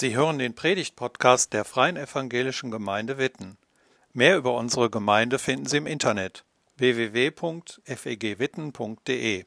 [0.00, 3.58] Sie hören den Predigt-Podcast der Freien Evangelischen Gemeinde Witten.
[4.14, 6.46] Mehr über unsere Gemeinde finden Sie im Internet
[6.78, 9.44] www.fegwitten.de.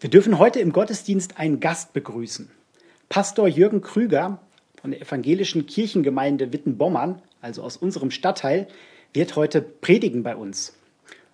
[0.00, 2.50] Wir dürfen heute im Gottesdienst einen Gast begrüßen.
[3.08, 4.40] Pastor Jürgen Krüger
[4.80, 8.66] von der Evangelischen Kirchengemeinde Witten-Bommern, also aus unserem Stadtteil,
[9.12, 10.74] wird heute predigen bei uns.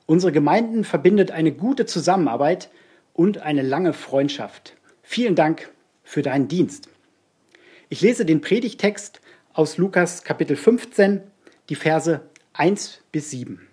[0.04, 2.68] Unsere Gemeinden verbindet eine gute Zusammenarbeit
[3.14, 4.76] und eine lange Freundschaft.
[5.02, 5.72] Vielen Dank
[6.04, 6.91] für deinen Dienst.
[7.92, 9.20] Ich lese den Predigtext
[9.52, 11.20] aus Lukas Kapitel 15,
[11.68, 12.22] die Verse
[12.54, 13.68] 1 bis 7.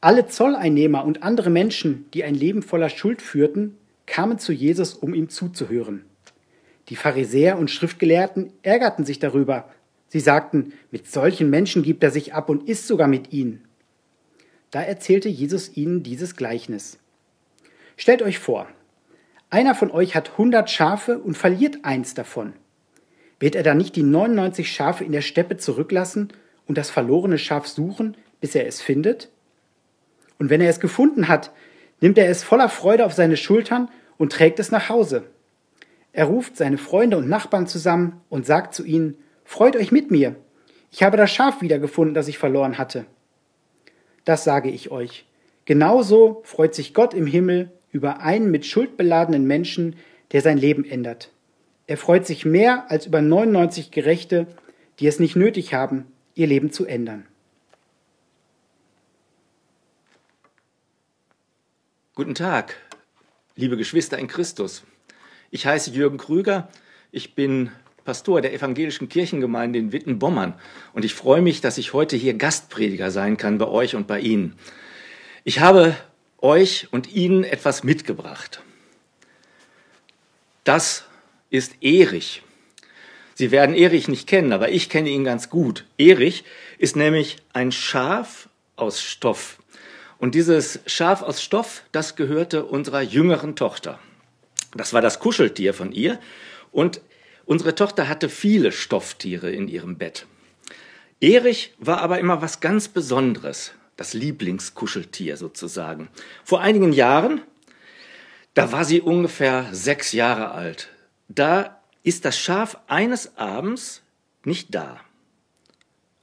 [0.00, 5.12] Alle Zolleinnehmer und andere Menschen, die ein Leben voller Schuld führten, kamen zu Jesus, um
[5.12, 6.04] ihm zuzuhören.
[6.88, 9.68] Die Pharisäer und Schriftgelehrten ärgerten sich darüber.
[10.06, 13.64] Sie sagten, mit solchen Menschen gibt er sich ab und isst sogar mit ihnen.
[14.70, 17.00] Da erzählte Jesus ihnen dieses Gleichnis.
[17.96, 18.68] Stellt euch vor,
[19.52, 22.54] einer von euch hat 100 Schafe und verliert eins davon.
[23.38, 26.32] Wird er dann nicht die 99 Schafe in der Steppe zurücklassen
[26.66, 29.28] und das verlorene Schaf suchen, bis er es findet?
[30.38, 31.52] Und wenn er es gefunden hat,
[32.00, 35.24] nimmt er es voller Freude auf seine Schultern und trägt es nach Hause.
[36.12, 40.36] Er ruft seine Freunde und Nachbarn zusammen und sagt zu ihnen, Freut euch mit mir,
[40.90, 43.04] ich habe das Schaf wiedergefunden, das ich verloren hatte.
[44.24, 45.26] Das sage ich euch.
[45.66, 49.96] Genauso freut sich Gott im Himmel über einen mit Schuld beladenen Menschen,
[50.32, 51.30] der sein Leben ändert.
[51.86, 54.46] Er freut sich mehr als über 99 Gerechte,
[54.98, 57.26] die es nicht nötig haben, ihr Leben zu ändern.
[62.14, 62.76] Guten Tag,
[63.56, 64.84] liebe Geschwister in Christus.
[65.50, 66.68] Ich heiße Jürgen Krüger.
[67.10, 67.70] Ich bin
[68.04, 70.54] Pastor der evangelischen Kirchengemeinde in Wittenbommern
[70.92, 74.20] und ich freue mich, dass ich heute hier Gastprediger sein kann bei euch und bei
[74.20, 74.56] Ihnen.
[75.44, 75.96] Ich habe
[76.42, 78.62] euch und Ihnen etwas mitgebracht.
[80.64, 81.04] Das
[81.50, 82.42] ist Erich.
[83.34, 85.86] Sie werden Erich nicht kennen, aber ich kenne ihn ganz gut.
[85.98, 86.44] Erich
[86.78, 89.58] ist nämlich ein Schaf aus Stoff.
[90.18, 93.98] Und dieses Schaf aus Stoff, das gehörte unserer jüngeren Tochter.
[94.74, 96.20] Das war das Kuscheltier von ihr.
[96.70, 97.00] Und
[97.44, 100.26] unsere Tochter hatte viele Stofftiere in ihrem Bett.
[101.20, 106.08] Erich war aber immer was ganz Besonderes das Lieblingskuscheltier sozusagen.
[106.42, 107.40] Vor einigen Jahren,
[108.52, 110.88] da war sie ungefähr sechs Jahre alt,
[111.28, 114.02] da ist das Schaf eines Abends
[114.42, 114.98] nicht da.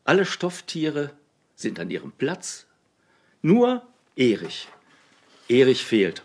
[0.04, 1.14] Alle Stofftiere
[1.56, 2.66] sind an ihrem Platz,
[3.42, 4.68] nur Erich.
[5.48, 6.24] Erich fehlt.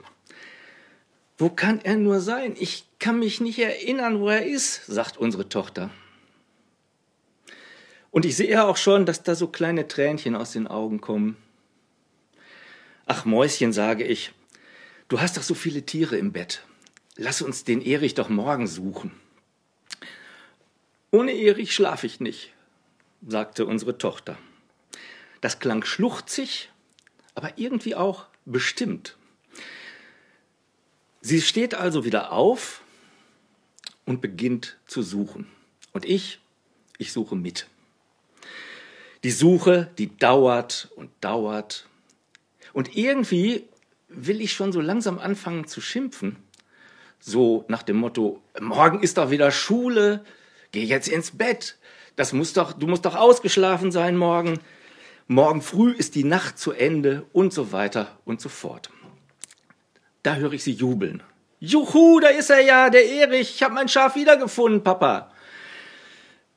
[1.38, 2.56] Wo kann er nur sein?
[2.59, 5.91] Ich kann mich nicht erinnern, wo er ist, sagt unsere Tochter.
[8.10, 11.36] Und ich sehe auch schon, dass da so kleine Tränchen aus den Augen kommen.
[13.06, 14.32] Ach Mäuschen, sage ich,
[15.09, 16.62] du hast doch so viele Tiere im Bett.
[17.16, 19.12] Lass uns den Erich doch morgen suchen.
[21.10, 22.53] Ohne Erich schlaf ich nicht,
[23.26, 24.38] sagte unsere Tochter.
[25.41, 26.70] Das klang schluchzig,
[27.34, 29.16] aber irgendwie auch bestimmt.
[31.21, 32.82] Sie steht also wieder auf
[34.06, 35.47] und beginnt zu suchen.
[35.92, 36.41] Und ich,
[36.98, 37.66] ich suche mit.
[39.22, 41.86] Die Suche, die dauert und dauert.
[42.75, 43.69] Und irgendwie
[44.09, 46.37] will ich schon so langsam anfangen zu schimpfen.
[47.21, 50.25] So nach dem Motto, morgen ist doch wieder Schule,
[50.73, 51.79] geh jetzt ins Bett.
[52.17, 54.59] Das muss doch, du musst doch ausgeschlafen sein morgen.
[55.27, 58.91] Morgen früh ist die Nacht zu Ende und so weiter und so fort.
[60.23, 61.23] Da höre ich sie jubeln.
[61.61, 63.55] Juhu, da ist er ja, der Erich.
[63.55, 65.31] Ich habe mein Schaf wiedergefunden, Papa.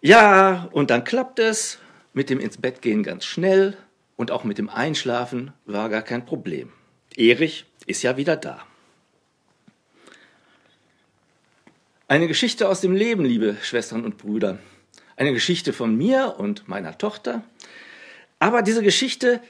[0.01, 1.77] Ja, und dann klappt es
[2.13, 3.77] mit dem ins Bett gehen ganz schnell
[4.17, 6.73] und auch mit dem Einschlafen war gar kein Problem.
[7.15, 8.65] Erich ist ja wieder da.
[12.09, 14.59] Eine Geschichte aus dem Leben, liebe Schwestern und Brüder.
[15.15, 17.43] Eine Geschichte von mir und meiner Tochter.
[18.39, 19.41] Aber diese Geschichte,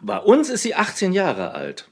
[0.00, 1.88] bei uns ist sie 18 Jahre alt,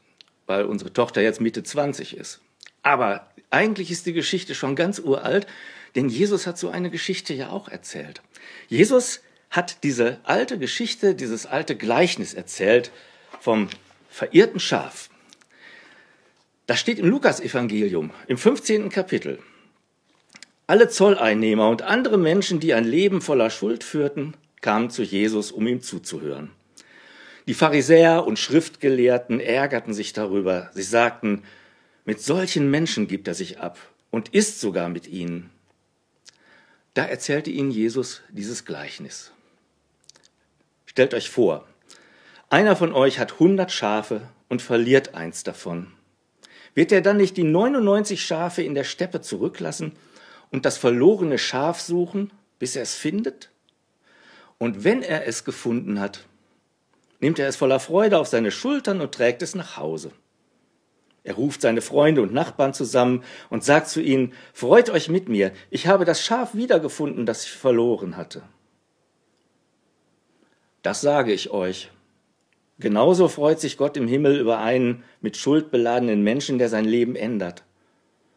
[0.47, 2.41] weil unsere Tochter jetzt Mitte 20 ist.
[2.83, 5.47] Aber eigentlich ist die Geschichte schon ganz uralt,
[5.95, 8.23] denn Jesus hat so eine Geschichte ja auch erzählt.
[8.69, 9.21] Jesus
[9.53, 12.91] hat diese alte Geschichte, dieses alte Gleichnis erzählt
[13.39, 13.69] vom
[14.09, 15.11] verirrten Schaf.
[16.67, 18.89] Das steht im Lukasevangelium im 15.
[18.89, 19.39] Kapitel.
[20.67, 25.67] Alle Zolleinnehmer und andere Menschen, die ein Leben voller Schuld führten, kamen zu Jesus, um
[25.67, 26.51] ihm zuzuhören.
[27.47, 30.71] Die Pharisäer und Schriftgelehrten ärgerten sich darüber.
[30.73, 31.43] Sie sagten,
[32.07, 33.79] mit solchen Menschen gibt er sich ab
[34.11, 35.51] und isst sogar mit ihnen.
[36.95, 39.33] Da erzählte ihnen Jesus dieses Gleichnis.
[40.93, 41.65] Stellt euch vor,
[42.51, 45.87] einer von euch hat 100 Schafe und verliert eins davon.
[46.75, 49.93] Wird er dann nicht die 99 Schafe in der Steppe zurücklassen
[50.51, 53.49] und das verlorene Schaf suchen, bis er es findet?
[54.59, 56.27] Und wenn er es gefunden hat,
[57.21, 60.13] nimmt er es voller Freude auf seine Schultern und trägt es nach Hause.
[61.25, 65.53] Er ruft seine Freunde und Nachbarn zusammen und sagt zu ihnen, Freut euch mit mir,
[65.71, 68.43] ich habe das Schaf wiedergefunden, das ich verloren hatte.
[70.83, 71.91] Das sage ich euch.
[72.79, 77.15] Genauso freut sich Gott im Himmel über einen mit Schuld beladenen Menschen, der sein Leben
[77.15, 77.63] ändert.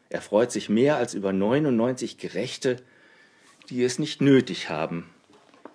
[0.09, 2.77] Er freut sich mehr als über 99 Gerechte,
[3.69, 5.09] die es nicht nötig haben,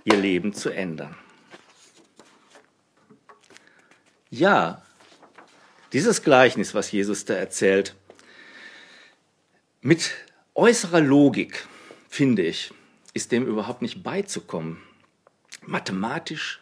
[0.04, 1.16] ihr Leben zu ändern.
[4.30, 4.82] Ja,
[5.92, 7.96] dieses Gleichnis, was Jesus da erzählt,
[9.80, 10.12] mit
[10.54, 11.66] äußerer Logik,
[12.08, 12.72] finde ich,
[13.12, 14.80] ist dem überhaupt nicht beizukommen.
[15.70, 16.60] Mathematisch,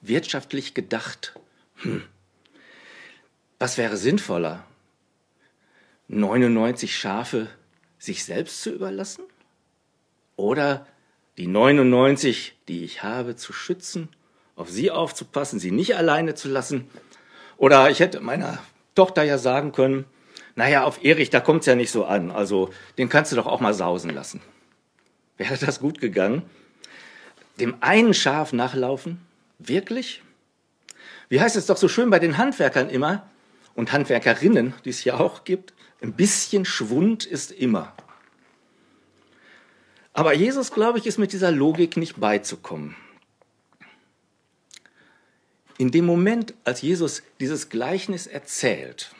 [0.00, 1.38] wirtschaftlich gedacht.
[1.76, 2.02] Hm.
[3.58, 4.64] Was wäre sinnvoller?
[6.08, 7.48] 99 Schafe
[7.98, 9.24] sich selbst zu überlassen?
[10.36, 10.86] Oder
[11.36, 14.08] die 99, die ich habe, zu schützen,
[14.54, 16.88] auf sie aufzupassen, sie nicht alleine zu lassen?
[17.58, 18.58] Oder ich hätte meiner
[18.94, 20.06] Tochter ja sagen können,
[20.54, 23.60] naja, auf Erich, da kommt's ja nicht so an, also den kannst du doch auch
[23.60, 24.40] mal sausen lassen.
[25.36, 26.42] Wäre das gut gegangen?
[27.60, 29.20] Dem einen Schaf nachlaufen?
[29.58, 30.22] Wirklich?
[31.28, 33.28] Wie heißt es doch so schön bei den Handwerkern immer
[33.74, 37.94] und Handwerkerinnen, die es ja auch gibt, ein bisschen Schwund ist immer.
[40.12, 42.96] Aber Jesus, glaube ich, ist mit dieser Logik nicht beizukommen.
[45.78, 49.14] In dem Moment, als Jesus dieses Gleichnis erzählt,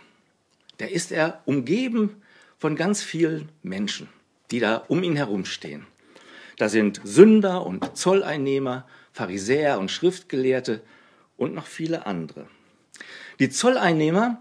[0.79, 2.23] da ist er umgeben
[2.59, 4.09] von ganz vielen Menschen,
[4.51, 5.87] die da um ihn herumstehen.
[6.59, 10.81] Da sind Sünder und Zolleinnehmer, Pharisäer und Schriftgelehrte
[11.37, 12.47] und noch viele andere.
[13.39, 14.41] Die Zolleinnehmer,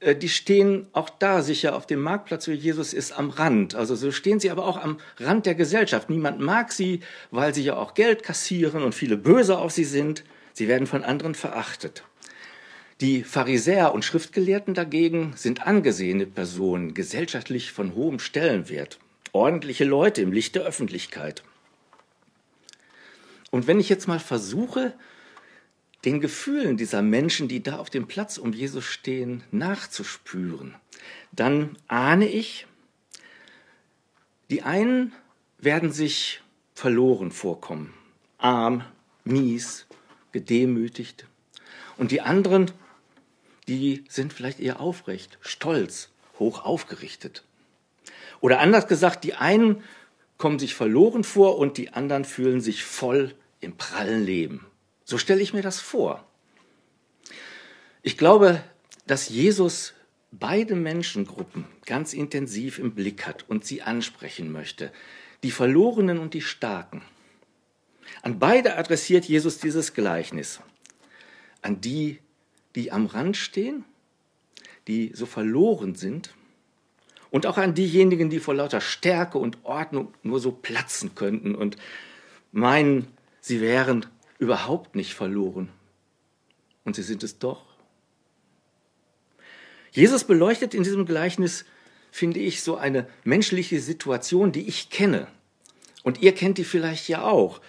[0.00, 3.74] äh, die stehen auch da sicher auf dem Marktplatz, wo Jesus ist, am Rand.
[3.74, 6.10] Also so stehen sie aber auch am Rand der Gesellschaft.
[6.10, 7.00] Niemand mag sie,
[7.30, 10.24] weil sie ja auch Geld kassieren und viele böse auf sie sind.
[10.52, 12.02] Sie werden von anderen verachtet.
[13.00, 18.98] Die Pharisäer und Schriftgelehrten dagegen sind angesehene Personen, gesellschaftlich von hohem Stellenwert,
[19.32, 21.42] ordentliche Leute im Licht der Öffentlichkeit.
[23.52, 24.94] Und wenn ich jetzt mal versuche,
[26.06, 30.74] den Gefühlen dieser Menschen, die da auf dem Platz um Jesus stehen, nachzuspüren,
[31.32, 32.66] dann ahne ich,
[34.50, 35.12] die einen
[35.58, 36.40] werden sich
[36.74, 37.92] verloren vorkommen,
[38.38, 38.84] arm,
[39.22, 39.86] mies,
[40.32, 41.26] gedemütigt.
[41.98, 42.70] Und die anderen,
[43.68, 46.08] die sind vielleicht eher aufrecht, stolz,
[46.38, 47.44] hoch aufgerichtet.
[48.40, 49.84] Oder anders gesagt, die einen
[50.38, 54.66] kommen sich verloren vor und die anderen fühlen sich voll im prallen Leben.
[55.04, 56.26] So stelle ich mir das vor.
[58.02, 58.62] Ich glaube,
[59.06, 59.94] dass Jesus
[60.30, 64.92] beide Menschengruppen ganz intensiv im Blick hat und sie ansprechen möchte,
[65.42, 67.02] die Verlorenen und die Starken.
[68.22, 70.60] An beide adressiert Jesus dieses Gleichnis.
[71.62, 72.18] An die,
[72.74, 73.84] die am Rand stehen,
[74.86, 76.34] die so verloren sind,
[77.32, 81.78] und auch an diejenigen, die vor lauter Stärke und Ordnung nur so platzen könnten und
[82.52, 83.08] meinen,
[83.42, 84.06] sie wären
[84.38, 85.68] überhaupt nicht verloren.
[86.84, 87.66] Und sie sind es doch.
[89.90, 91.66] Jesus beleuchtet in diesem Gleichnis,
[92.10, 95.26] finde ich, so eine menschliche Situation, die ich kenne.
[96.02, 97.60] Und ihr kennt die vielleicht ja auch.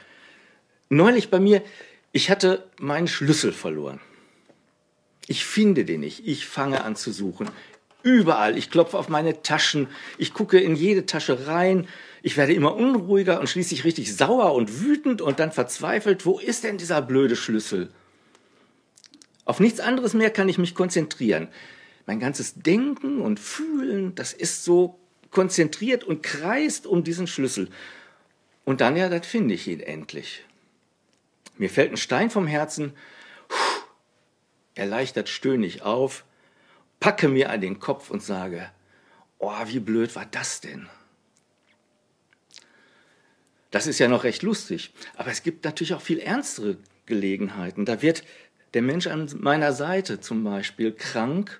[0.90, 1.62] Neulich bei mir,
[2.14, 4.00] ich hatte meinen Schlüssel verloren.
[5.28, 6.26] Ich finde den nicht.
[6.28, 7.50] Ich fange an zu suchen.
[8.04, 8.58] Überall.
[8.58, 9.88] Ich klopfe auf meine Taschen.
[10.18, 11.88] Ich gucke in jede Tasche rein.
[12.26, 16.26] Ich werde immer unruhiger und schließlich richtig sauer und wütend und dann verzweifelt.
[16.26, 17.92] Wo ist denn dieser blöde Schlüssel?
[19.44, 21.50] Auf nichts anderes mehr kann ich mich konzentrieren.
[22.06, 24.98] Mein ganzes Denken und Fühlen, das ist so
[25.32, 27.70] konzentriert und kreist um diesen Schlüssel.
[28.64, 30.46] Und dann, ja, das finde ich ihn endlich.
[31.58, 32.94] Mir fällt ein Stein vom Herzen,
[34.76, 36.24] erleichtert stöhne ich auf,
[37.02, 38.70] packe mir an den Kopf und sage,
[39.40, 40.88] oh, wie blöd war das denn?
[43.74, 46.78] Das ist ja noch recht lustig, aber es gibt natürlich auch viel ernstere
[47.08, 47.86] Gelegenheiten.
[47.86, 48.24] Da wird
[48.76, 51.60] der Mensch an meiner Seite zum Beispiel krank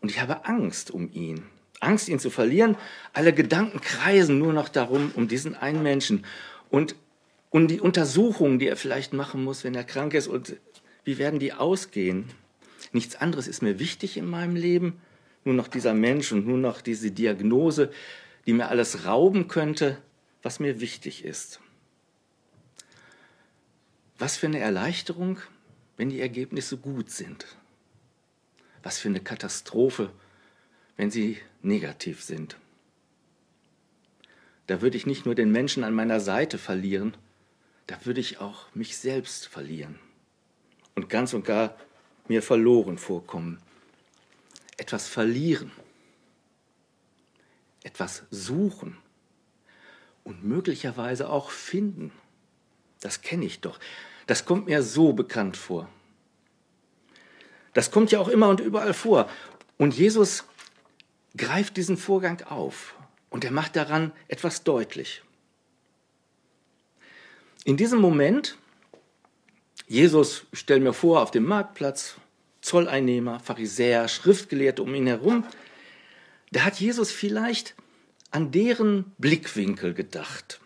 [0.00, 1.42] und ich habe Angst um ihn.
[1.80, 2.76] Angst, ihn zu verlieren.
[3.12, 6.24] Alle Gedanken kreisen nur noch darum, um diesen einen Menschen.
[6.70, 6.94] Und
[7.50, 10.54] und die Untersuchungen, die er vielleicht machen muss, wenn er krank ist und
[11.02, 12.26] wie werden die ausgehen?
[12.92, 15.00] Nichts anderes ist mir wichtig in meinem Leben,
[15.44, 17.90] nur noch dieser Mensch und nur noch diese Diagnose,
[18.46, 19.98] die mir alles rauben könnte,
[20.42, 21.60] was mir wichtig ist.
[24.18, 25.38] Was für eine Erleichterung,
[25.96, 27.46] wenn die Ergebnisse gut sind.
[28.82, 30.10] Was für eine Katastrophe,
[30.96, 32.56] wenn sie negativ sind.
[34.68, 37.16] da würde ich nicht nur den Menschen an meiner Seite verlieren,
[37.86, 39.98] da würde ich auch mich selbst verlieren
[40.94, 41.74] und ganz und gar
[42.28, 43.58] mir verloren vorkommen.
[44.76, 45.72] Etwas verlieren,
[47.82, 48.98] etwas suchen
[50.28, 52.12] und möglicherweise auch finden.
[53.00, 53.80] Das kenne ich doch.
[54.26, 55.88] Das kommt mir so bekannt vor.
[57.72, 59.30] Das kommt ja auch immer und überall vor.
[59.78, 60.44] Und Jesus
[61.34, 62.94] greift diesen Vorgang auf
[63.30, 65.22] und er macht daran etwas deutlich.
[67.64, 68.58] In diesem Moment,
[69.86, 72.16] Jesus, ich stelle mir vor, auf dem Marktplatz,
[72.60, 75.44] Zolleinnehmer, Pharisäer, Schriftgelehrte um ihn herum,
[76.52, 77.74] da hat Jesus vielleicht
[78.30, 80.60] an deren Blickwinkel gedacht.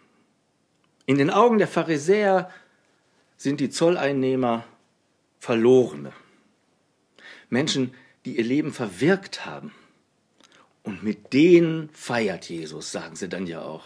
[1.06, 2.50] In den Augen der Pharisäer
[3.36, 4.64] sind die Zolleinnehmer
[5.38, 6.12] Verlorene.
[7.50, 9.72] Menschen, die ihr Leben verwirkt haben.
[10.84, 13.84] Und mit denen feiert Jesus, sagen sie dann ja auch.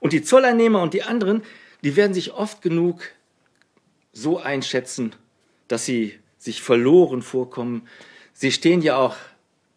[0.00, 1.42] Und die Zolleinnehmer und die anderen,
[1.82, 3.02] die werden sich oft genug
[4.12, 5.14] so einschätzen,
[5.68, 7.86] dass sie sich verloren vorkommen.
[8.32, 9.16] Sie stehen ja auch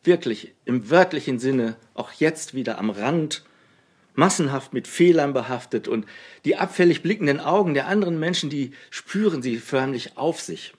[0.10, 3.44] wirklich im wörtlichen Sinne auch jetzt wieder am Rand,
[4.16, 6.08] massenhaft mit Fehlern behaftet und
[6.46, 10.74] die abfällig blickenden Augen der anderen Menschen, die spüren sie förmlich auf sich.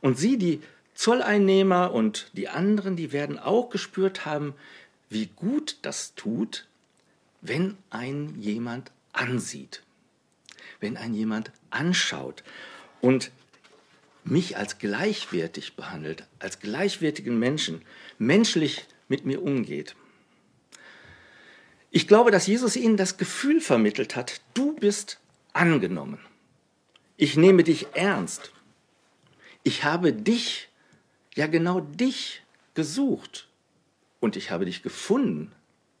[0.00, 0.60] Und sie, die
[0.94, 4.54] Zolleinnehmer und die anderen, die werden auch gespürt haben,
[5.10, 6.68] wie gut das tut,
[7.40, 9.82] wenn ein jemand ansieht,
[10.78, 12.44] wenn ein jemand anschaut
[13.00, 13.32] und
[14.22, 17.82] mich als gleichwertig behandelt, als gleichwertigen Menschen,
[18.18, 19.94] menschlich mit mir umgeht.
[21.90, 25.20] Ich glaube, dass Jesus ihnen das Gefühl vermittelt hat, du bist
[25.52, 26.18] angenommen.
[27.16, 28.52] Ich nehme dich ernst.
[29.62, 30.68] Ich habe dich,
[31.34, 32.42] ja genau dich
[32.74, 33.48] gesucht
[34.20, 35.52] und ich habe dich gefunden,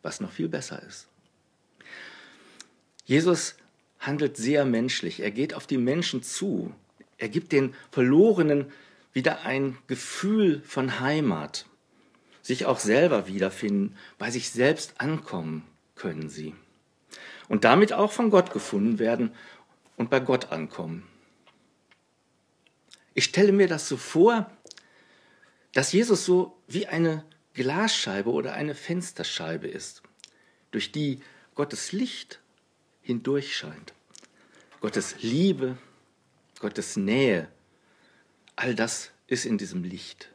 [0.02, 1.06] was noch viel besser ist.
[3.04, 3.54] Jesus
[4.00, 5.20] handelt sehr menschlich.
[5.20, 6.74] Er geht auf die Menschen zu.
[7.18, 8.72] Er gibt den Verlorenen
[9.12, 11.66] wieder ein Gefühl von Heimat,
[12.44, 16.54] sich auch selber wiederfinden, bei sich selbst ankommen können sie.
[17.48, 19.32] Und damit auch von Gott gefunden werden
[19.96, 21.06] und bei Gott ankommen.
[23.14, 24.50] Ich stelle mir das so vor,
[25.72, 27.24] dass Jesus so wie eine
[27.54, 30.02] Glasscheibe oder eine Fensterscheibe ist,
[30.70, 31.20] durch die
[31.54, 32.40] Gottes Licht
[33.00, 33.94] hindurch scheint.
[34.80, 35.78] Gottes Liebe,
[36.60, 37.48] Gottes Nähe,
[38.54, 40.33] all das ist in diesem Licht.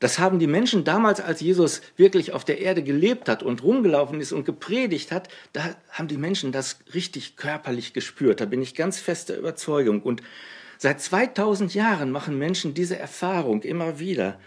[0.00, 4.18] Das haben die Menschen damals, als Jesus wirklich auf der Erde gelebt hat und rumgelaufen
[4.18, 8.40] ist und gepredigt hat, da haben die Menschen das richtig körperlich gespürt.
[8.40, 10.00] Da bin ich ganz fester Überzeugung.
[10.00, 10.22] Und
[10.78, 14.40] seit 2000 Jahren machen Menschen diese Erfahrung immer wieder,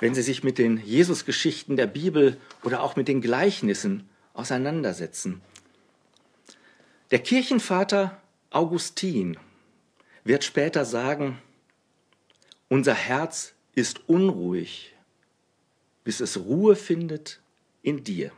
[0.00, 5.40] wenn sie sich mit den Jesusgeschichten der Bibel oder auch mit den Gleichnissen auseinandersetzen.
[7.10, 9.38] Der Kirchenvater Augustin
[10.22, 11.38] wird später sagen,
[12.68, 14.94] unser Herz ist unruhig
[16.08, 17.38] bis es Ruhe findet
[17.82, 18.32] in dir.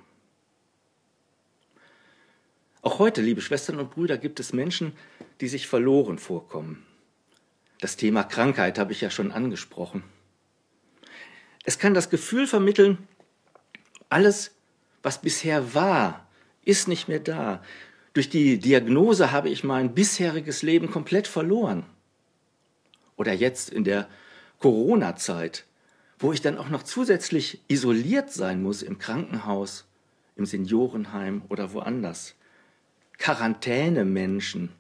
[2.83, 4.93] Auch heute, liebe Schwestern und Brüder, gibt es Menschen,
[5.41, 6.85] die sich verloren vorkommen.
[7.81, 10.03] Das Thema Krankheit habe ich ja schon angesprochen.
[11.63, 13.07] Es kann das Gefühl vermitteln,
[14.09, 14.51] alles,
[15.05, 16.27] was bisher war,
[16.65, 17.63] ist nicht mehr da.
[18.15, 21.87] Durch die Diagnose habe ich mein bisheriges Leben komplett verloren.
[23.15, 24.09] Oder jetzt in der
[24.59, 25.67] Corona-Zeit
[26.21, 29.87] wo ich dann auch noch zusätzlich isoliert sein muss im Krankenhaus,
[30.37, 32.35] im Seniorenheim oder woanders.
[33.19, 34.71] Quarantänemenschen.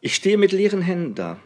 [0.00, 1.38] Ich stehe mit leeren Händen da.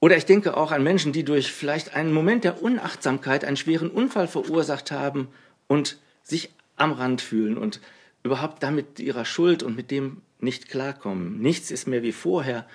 [0.00, 3.90] Oder ich denke auch an Menschen, die durch vielleicht einen Moment der Unachtsamkeit einen schweren
[3.90, 5.28] Unfall verursacht haben
[5.66, 7.80] und sich am Rand fühlen und
[8.22, 11.40] überhaupt damit ihrer Schuld und mit dem nicht klarkommen.
[11.40, 12.66] Nichts ist mehr wie vorher,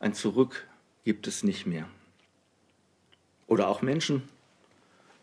[0.00, 0.66] ein Zurück
[1.04, 1.86] gibt es nicht mehr.
[3.52, 4.22] Oder auch Menschen,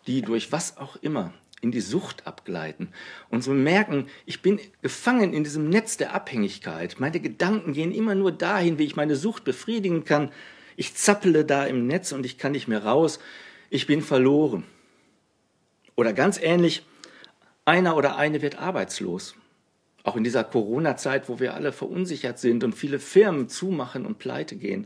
[0.06, 2.90] die durch was auch immer in die Sucht abgleiten
[3.32, 7.00] und so merken, ich bin gefangen in diesem Netz der Abhängigkeit.
[7.00, 10.32] Meine Gedanken gehen immer nur dahin, wie ich meine Sucht befriedigen kann.
[10.76, 13.18] Ich zappele da im Netz und ich kann nicht mehr raus.
[13.72, 14.64] Ich bin verloren.
[15.96, 16.86] Oder ganz ähnlich,
[17.66, 19.34] einer oder eine wird arbeitslos.
[20.04, 24.56] Auch in dieser Corona-Zeit, wo wir alle verunsichert sind und viele Firmen zumachen und pleite
[24.56, 24.86] gehen.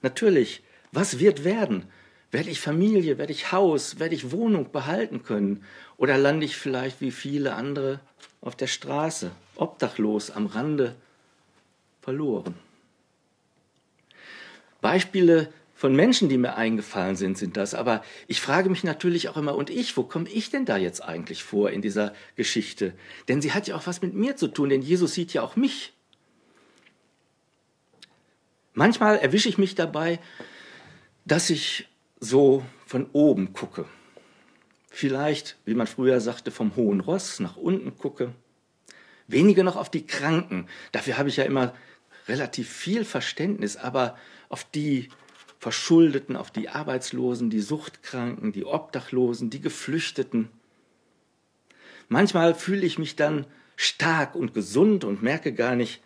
[0.00, 1.88] Natürlich, was wird werden?
[2.32, 5.64] Werde ich Familie, werde ich Haus, werde ich Wohnung behalten können?
[5.98, 8.00] Oder lande ich vielleicht wie viele andere
[8.40, 10.96] auf der Straße, obdachlos am Rande,
[12.00, 12.54] verloren?
[14.80, 17.74] Beispiele von Menschen, die mir eingefallen sind, sind das.
[17.74, 21.02] Aber ich frage mich natürlich auch immer, und ich, wo komme ich denn da jetzt
[21.02, 22.94] eigentlich vor in dieser Geschichte?
[23.28, 25.54] Denn sie hat ja auch was mit mir zu tun, denn Jesus sieht ja auch
[25.54, 25.92] mich.
[28.72, 30.18] Manchmal erwische ich mich dabei,
[31.26, 31.88] dass ich
[32.22, 33.84] so von oben gucke.
[34.88, 38.32] Vielleicht, wie man früher sagte, vom hohen Ross nach unten gucke.
[39.26, 40.68] Wenige noch auf die Kranken.
[40.92, 41.74] Dafür habe ich ja immer
[42.28, 44.16] relativ viel Verständnis, aber
[44.48, 45.08] auf die
[45.58, 50.48] Verschuldeten, auf die Arbeitslosen, die Suchtkranken, die Obdachlosen, die Geflüchteten.
[52.08, 56.02] Manchmal fühle ich mich dann stark und gesund und merke gar nicht,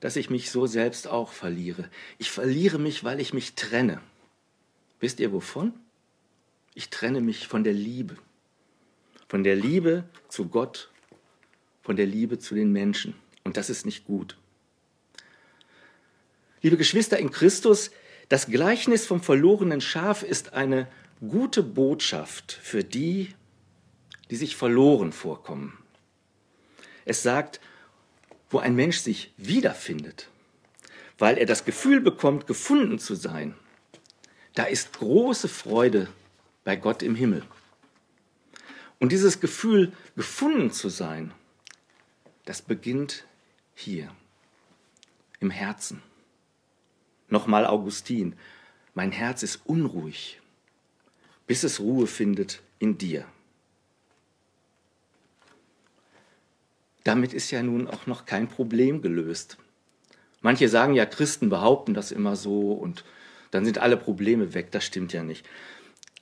[0.00, 1.88] dass ich mich so selbst auch verliere.
[2.18, 4.00] Ich verliere mich, weil ich mich trenne.
[5.00, 5.72] Wisst ihr wovon?
[6.74, 8.16] Ich trenne mich von der Liebe.
[9.28, 10.90] Von der Liebe zu Gott,
[11.82, 13.14] von der Liebe zu den Menschen.
[13.44, 14.36] Und das ist nicht gut.
[16.62, 17.90] Liebe Geschwister in Christus,
[18.28, 20.86] das Gleichnis vom verlorenen Schaf ist eine
[21.20, 23.34] gute Botschaft für die,
[24.30, 25.78] die sich verloren vorkommen.
[27.04, 27.60] Es sagt,
[28.50, 30.28] wo ein Mensch sich wiederfindet,
[31.18, 33.54] weil er das Gefühl bekommt, gefunden zu sein,
[34.60, 36.06] da ist große Freude
[36.64, 37.42] bei Gott im Himmel.
[38.98, 41.32] Und dieses Gefühl, gefunden zu sein,
[42.44, 43.24] das beginnt
[43.74, 44.14] hier,
[45.38, 46.02] im Herzen.
[47.28, 48.36] Nochmal Augustin,
[48.92, 50.42] mein Herz ist unruhig,
[51.46, 53.24] bis es Ruhe findet in dir.
[57.02, 59.56] Damit ist ja nun auch noch kein Problem gelöst.
[60.42, 63.06] Manche sagen ja, Christen behaupten das immer so und
[63.50, 64.70] dann sind alle Probleme weg.
[64.70, 65.46] Das stimmt ja nicht.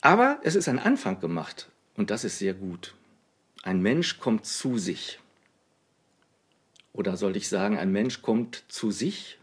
[0.01, 2.95] Aber es ist ein Anfang gemacht und das ist sehr gut.
[3.63, 5.19] Ein Mensch kommt zu sich.
[6.93, 9.37] Oder soll ich sagen, ein Mensch kommt zu sich?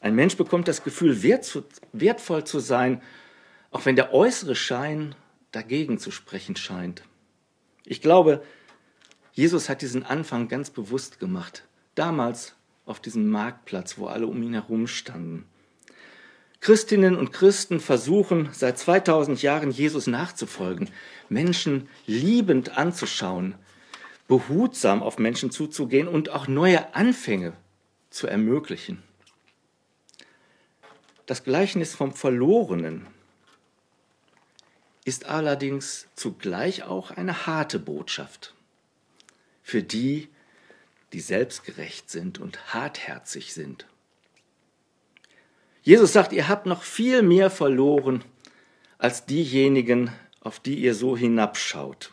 [0.00, 3.02] Ein Mensch bekommt das Gefühl, wertvoll zu sein,
[3.70, 5.14] auch wenn der äußere Schein
[5.52, 7.02] dagegen zu sprechen scheint.
[7.84, 8.42] Ich glaube,
[9.32, 11.64] Jesus hat diesen Anfang ganz bewusst gemacht.
[11.94, 12.54] Damals
[12.84, 15.46] auf diesem Marktplatz, wo alle um ihn herum standen.
[16.60, 20.90] Christinnen und Christen versuchen seit 2000 Jahren Jesus nachzufolgen,
[21.28, 23.54] Menschen liebend anzuschauen,
[24.26, 27.52] behutsam auf Menschen zuzugehen und auch neue Anfänge
[28.10, 29.02] zu ermöglichen.
[31.26, 33.06] Das Gleichnis vom Verlorenen
[35.04, 38.54] ist allerdings zugleich auch eine harte Botschaft
[39.62, 40.28] für die,
[41.12, 43.86] die selbstgerecht sind und hartherzig sind.
[45.86, 48.24] Jesus sagt, ihr habt noch viel mehr verloren
[48.98, 52.10] als diejenigen, auf die ihr so hinabschaut.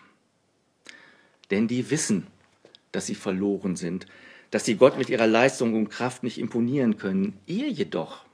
[1.50, 2.28] Denn die wissen,
[2.92, 4.06] dass sie verloren sind,
[4.52, 7.40] dass sie Gott mit ihrer Leistung und Kraft nicht imponieren können.
[7.48, 8.26] Ihr jedoch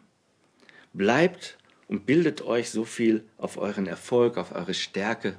[0.91, 5.38] bleibt und bildet euch so viel auf euren Erfolg, auf eure Stärke,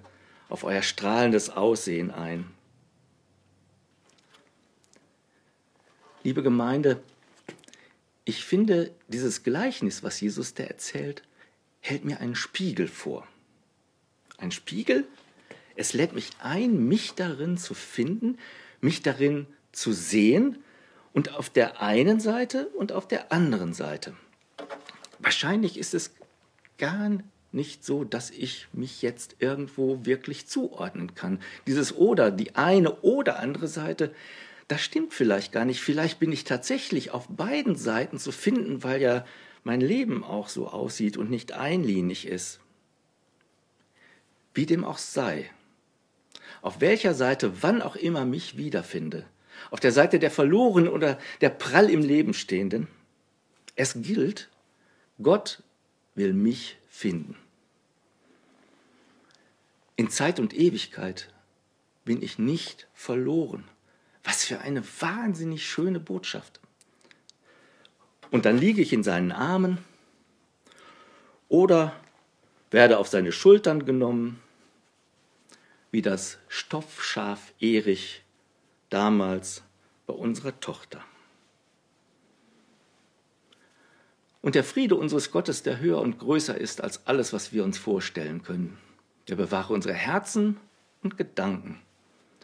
[0.48, 2.46] auf euer strahlendes Aussehen ein.
[6.22, 7.02] Liebe Gemeinde,
[8.24, 11.22] ich finde, dieses Gleichnis, was Jesus da erzählt,
[11.80, 13.26] hält mir einen Spiegel vor.
[14.38, 15.06] Ein Spiegel?
[15.76, 18.38] Es lädt mich ein, mich darin zu finden,
[18.80, 20.58] mich darin zu sehen
[21.12, 24.14] und auf der einen Seite und auf der anderen Seite.
[25.18, 26.12] Wahrscheinlich ist es
[26.78, 27.10] gar
[27.52, 31.40] nicht so, dass ich mich jetzt irgendwo wirklich zuordnen kann.
[31.66, 34.14] Dieses oder, die eine oder andere Seite,
[34.70, 35.80] das stimmt vielleicht gar nicht.
[35.80, 39.26] Vielleicht bin ich tatsächlich auf beiden Seiten zu finden, weil ja
[39.64, 42.60] mein Leben auch so aussieht und nicht einlinig ist.
[44.54, 45.50] Wie dem auch sei,
[46.62, 49.26] auf welcher Seite wann auch immer mich wiederfinde,
[49.72, 52.86] auf der Seite der Verlorenen oder der prall im Leben Stehenden,
[53.74, 54.50] es gilt,
[55.20, 55.64] Gott
[56.14, 57.36] will mich finden.
[59.96, 61.34] In Zeit und Ewigkeit
[62.04, 63.64] bin ich nicht verloren.
[64.24, 66.60] Was für eine wahnsinnig schöne Botschaft.
[68.30, 69.78] Und dann liege ich in seinen Armen
[71.48, 71.94] oder
[72.70, 74.40] werde auf seine Schultern genommen,
[75.90, 78.22] wie das Stoffschaf Erich
[78.88, 79.62] damals
[80.06, 81.04] bei unserer Tochter.
[84.42, 87.78] Und der Friede unseres Gottes, der höher und größer ist als alles, was wir uns
[87.78, 88.78] vorstellen können,
[89.28, 90.58] der bewahre unsere Herzen
[91.02, 91.80] und Gedanken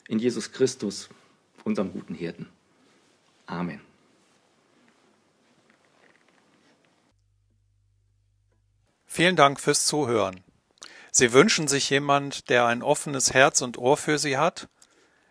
[0.08, 1.08] in Jesus Christus,
[1.66, 2.48] unserem guten Hirten.
[3.46, 3.80] Amen.
[9.06, 10.42] Vielen Dank fürs Zuhören.
[11.10, 14.68] Sie wünschen sich jemand, der ein offenes Herz und Ohr für Sie hat?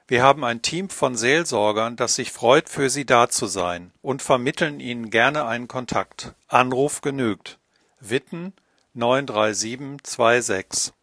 [0.08, 4.22] Wir haben ein Team von Seelsorgern, das sich freut, für Sie da zu sein und
[4.22, 6.34] vermitteln Ihnen gerne einen Kontakt.
[6.48, 7.60] Anruf genügt
[8.00, 8.54] Witten
[8.96, 10.96] 93726.